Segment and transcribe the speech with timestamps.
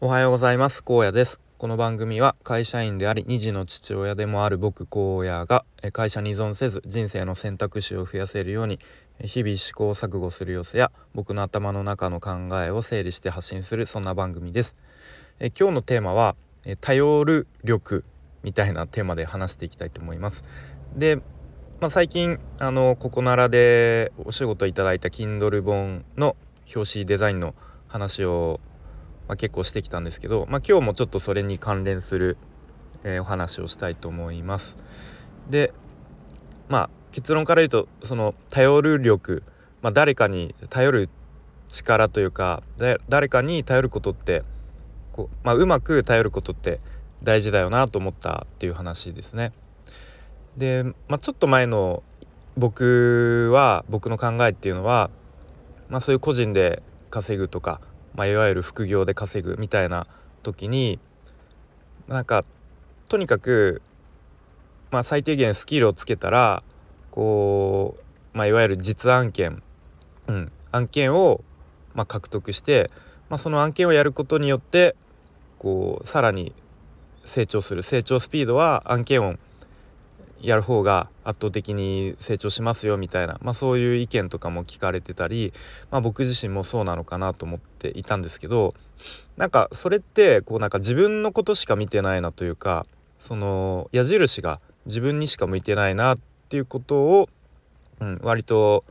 [0.00, 0.84] おはようございます。
[0.84, 1.40] 高野です。
[1.58, 8.78] この番組は会社員であり2児の父親でもある僕荒野が会社に依存せず人生の選択肢を増やせるように
[9.24, 12.30] 日々試行錯誤する様子や僕の頭の中の考
[12.64, 14.76] えを整理して発信するそんな番組です。
[15.40, 16.36] え今日のテーマは
[16.80, 18.04] 頼る力
[18.44, 20.44] みたいなテーマで話していきたいと思います。
[20.94, 21.16] で、
[21.80, 26.36] まあ、最近あのここならでお仕事いただいた Kindle 本の
[26.72, 27.56] 表紙デザインの
[27.88, 28.60] 話を
[29.28, 32.38] まあ、結構してきたんですけど、まあ、今日もちょっとそれに関連する、
[33.04, 34.76] えー、お話をしたいと思います。
[35.48, 35.72] で
[36.68, 39.42] まあ結論から言うとその頼る力、
[39.82, 41.08] まあ、誰かに頼る
[41.68, 42.62] 力というか
[43.08, 44.42] 誰かに頼ることって
[45.12, 46.80] こう,、まあ、うまく頼ることって
[47.22, 49.52] 大事だよなと思ったっていう話ですね。
[50.56, 52.02] で、まあ、ちょっと前の
[52.56, 55.10] 僕は僕の考えっていうのは、
[55.88, 57.80] まあ、そういう個人で稼ぐとか
[58.14, 60.06] まあ、いわゆる副業で稼ぐみたいな
[60.42, 60.98] 時に
[62.08, 62.44] なんか
[63.08, 63.82] とにかく、
[64.90, 66.62] まあ、最低限スキルをつけたら
[67.10, 67.96] こ
[68.34, 69.62] う、まあ、いわゆる実案件、
[70.26, 71.42] うん、案件を、
[71.94, 72.90] まあ、獲得して、
[73.28, 74.96] まあ、その案件をやることによって
[75.58, 76.52] こうさらに
[77.24, 77.82] 成長する。
[77.82, 79.34] 成長スピードは案件を
[80.40, 85.52] やる方が圧倒的に成長しますよみたいな、まあ、そういう意見とかも聞かれてたり、
[85.90, 88.74] まあ、僕自身もそうなのかなと思っていたんですけど
[89.36, 92.86] なんかそれってこうなんか自分のことしか見てないなというか
[93.18, 97.28] その矢印が自分にしか向いてないなっていうことを、
[98.00, 98.84] うん、割と、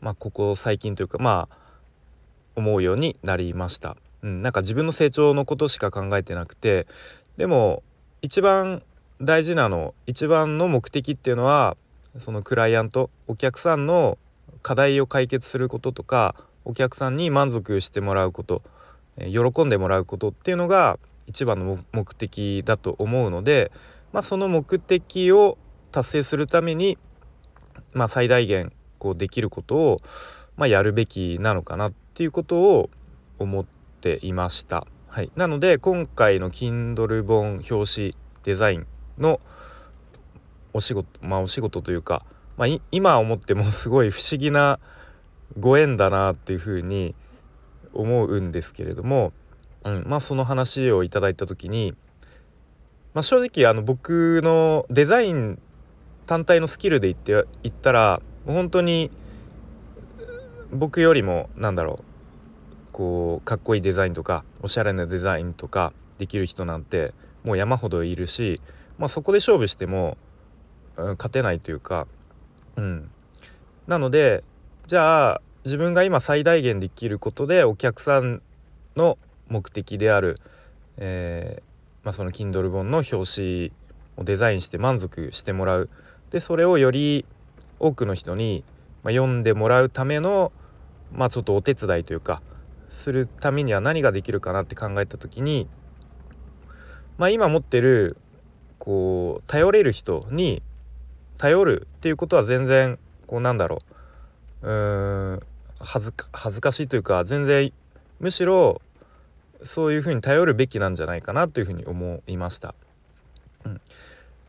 [0.00, 1.56] まあ、ここ最近というかまあ
[2.56, 3.96] 思うようになりました。
[4.22, 6.86] うん、なんか自分の成長のことしか考えてなくて
[7.36, 7.82] でも
[8.20, 8.82] 一番
[9.22, 11.76] 大事なの一番の目的っていうのは
[12.18, 14.18] そのクライアントお客さんの
[14.62, 16.34] 課題を解決することとか
[16.64, 18.62] お客さんに満足してもらうこと
[19.16, 23.70] 喜んでもらうことっていうのが一番の目的だと思うので、
[24.12, 25.56] まあ、その目的を
[25.92, 26.98] 達成するために、
[27.92, 30.00] まあ、最大限こうできることを、
[30.56, 32.90] まあ、やるべきなのかなっていうことを
[33.38, 33.64] 思っ
[34.00, 34.84] ていました。
[35.06, 38.86] はい、なので今回の Kindle 本表紙デザイン
[39.22, 39.40] の
[40.74, 42.24] お仕事まあお仕事というか、
[42.56, 44.78] まあ、今思ってもすごい不思議な
[45.58, 47.14] ご縁だなっていうふうに
[47.94, 49.32] 思うんですけれども、
[49.84, 51.94] うん、まあその話をいただいた時に、
[53.14, 55.58] まあ、正直あの僕のデザイン
[56.26, 59.10] 単体のスキルで言って言ったら本当に
[60.72, 62.04] 僕よりもなんだろう
[62.92, 67.12] こうかっこいいデザインとかおしゃれなデザインとかできる人なんて
[67.44, 68.60] もう山ほどいるし
[68.98, 70.16] まあ、そこで勝負しても、
[70.96, 72.06] うん、勝てないというか、
[72.76, 73.10] うん、
[73.86, 74.44] なので
[74.86, 78.42] じゃあ自分が今最大限できることでお客さん
[78.96, 80.40] の目的である、
[80.96, 81.62] えー、
[82.04, 83.72] まあ、その Kindle 本の表紙
[84.16, 85.90] をデザインして満足してもらう。
[86.30, 87.26] でそれをより
[87.78, 88.64] 多くの人に、
[89.02, 90.50] まあ、読んでもらうための、
[91.12, 92.42] まあ、ちょっとお手伝いというか
[92.88, 95.68] するためには何ができるかなって考えた時に、
[97.18, 98.16] まあ、今持ってる
[98.82, 100.60] こう頼れる人に
[101.38, 102.98] 頼るっていうことは全然
[103.28, 103.78] こうなんだろ
[104.62, 105.40] ううん
[105.78, 107.72] 恥ず恥ずかしいというか全然
[108.18, 108.82] むしろ
[109.62, 112.74] そういうふうに頼るべきなんじゃないかなというふうに思いました。
[113.64, 113.80] うん、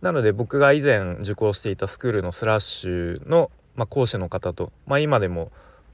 [0.01, 5.51] なので僕が以前受講していたスクールのスラッシュの、まあ、講師の方と、まあ、今でも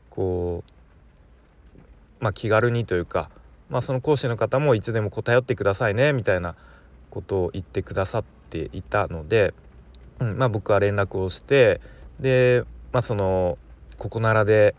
[0.10, 3.30] こう、まあ、気軽にというか、
[3.70, 6.56] まあ、その講師の方もいつでもこう頼ってくださいねみたいな
[7.10, 9.54] ことを言ってくださっていたので、
[10.20, 11.82] うんまあ、僕は連絡をして
[12.20, 13.58] で、まあ、その
[13.98, 14.76] ここならで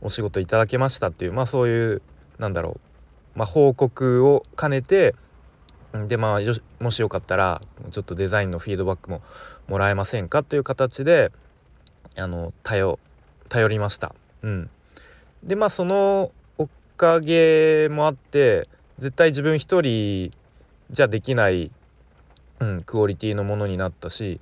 [0.00, 2.02] お仕事いただけましたっていう、まあ、そういう
[2.38, 2.80] なんだろ
[3.34, 5.14] う、まあ、報告を兼ねて
[6.06, 6.40] でまあ
[6.82, 9.22] もしよかったらちょっとデザインのフィードバックも
[9.66, 11.32] もらえませんかという形で
[12.16, 12.98] あの頼
[13.48, 14.14] 頼りました。
[14.42, 14.70] うん、
[15.42, 20.32] でまあそのおかげもあって絶対自分一人
[20.90, 21.70] じゃできない、
[22.60, 24.40] うん、クオリティのものになったし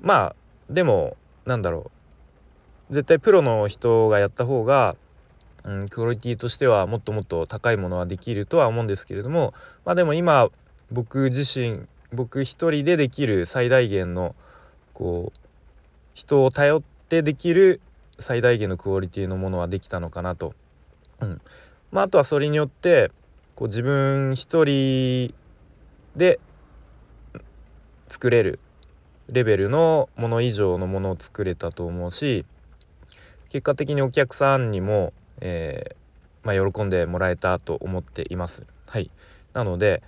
[0.00, 0.36] まあ
[0.70, 1.16] でも
[1.46, 1.90] なんだろ
[2.90, 4.96] う絶対プロの人がやった方が、
[5.64, 9.54] うん、クオリティとしてはもっともっと高いものはできるとは思うんですけれども
[9.84, 10.48] まあでも今
[10.90, 14.34] 僕自身僕一人でできる最大限の
[14.92, 15.38] こう
[16.14, 17.80] 人を頼ってできる
[18.18, 20.54] 最大限のクオリティのものはできたのかなと。
[21.20, 21.40] うん
[21.90, 23.10] まあ、あとはそれによって
[23.54, 25.34] こう自分一人
[26.16, 26.40] で
[28.08, 28.58] 作れる
[29.28, 32.44] レベルのもの以上のものを作れたと思うし
[33.48, 38.64] 結果的にお客さんにも、えー、まあ、喜んでもらえたと思っています。
[38.86, 39.10] はい
[39.52, 40.02] なので、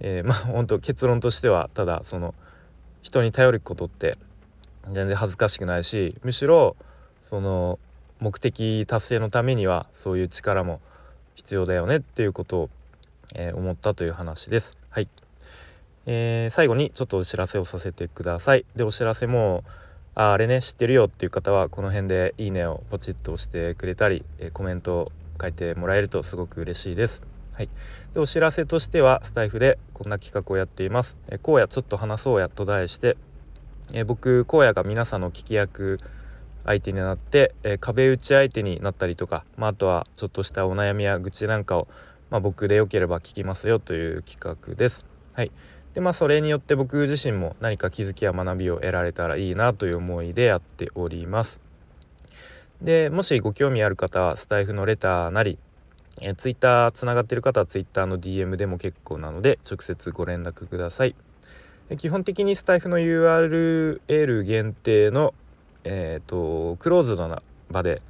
[0.00, 2.34] えー、まあ本当結論としてはただその
[3.02, 4.16] 人に頼ることって
[4.92, 6.76] 全然恥ずかしくないしむしろ
[7.22, 7.78] その
[8.20, 10.80] 目的達成のためにはそういう力も
[11.38, 12.70] 必要だよねっていうことを、
[13.32, 14.76] えー、思ったという話です。
[14.90, 15.08] はい、
[16.04, 18.66] えー、最後にちょっとお知らせをさせてください。
[18.74, 19.62] でお知らせも
[20.16, 27.22] ああれね知ってるよっていう方はこの辺で「いいね」をポチッと押してくれたり、えー、コメントを書いてもらえるとすごく嬉しいです。
[27.54, 27.68] はい、
[28.14, 31.16] でお知らせとしてはスタイフでこんな企画をやっています。
[31.28, 33.16] えー、荒野ちょっと話そうやと題して、
[33.92, 36.00] えー、僕荒野が皆さんの聞き役
[36.64, 41.88] 相手になって、えー、壁打ち相手になったりとか、まあ、あとはちょっとしたお悩みや愚痴なんかを、
[42.30, 45.04] まあ、僕でよければ聞きますよという企画です。
[45.34, 45.50] はい
[45.94, 51.60] でまあそれによって僕自身も何か気づきや学びを得られたらいいなという思いでやっております。
[52.82, 55.58] でもしご興味ある方はスタイフのレターなり
[56.20, 61.14] え Twitter つながってる方は Twitter の DM でも結構なので直接ご連絡ください。
[61.96, 65.32] 基本的にスタイフの URL 限定の
[65.90, 68.02] えーと、クローズドな場で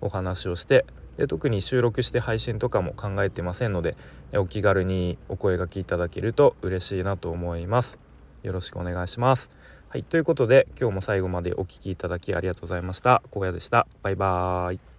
[0.00, 0.86] お話をして
[1.18, 3.96] で特に収録して配信とかも考えてませんので
[4.34, 7.98] お気軽にお声がけいただけると嬉しいなと思います。
[8.42, 9.50] よろしくお願いします。
[9.88, 13.22] はい、ということで今日も最後までお聴きいただきありがとうございました。
[13.34, 13.86] 荒野でした。
[14.02, 14.97] バイバーイ。